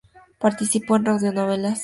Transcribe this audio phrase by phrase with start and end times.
[0.39, 1.79] Participó en radionovelas.